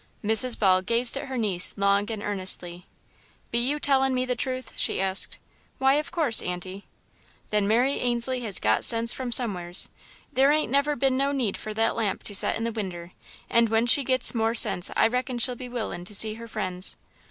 [0.23, 0.57] Mrs.
[0.57, 2.87] Ball gazed at her niece long and earnestly.
[3.51, 5.37] "Be you tellin' me the truth?" she asked.
[5.77, 6.85] "Why, of course, Aunty."
[7.51, 9.89] "Then Mary Ainslie has got sense from somewheres.
[10.33, 13.11] There ain't never been no need for that lamp to set in the winder;
[13.47, 16.95] and when she gets more sense, I reckon she'll be willin' to see her friends."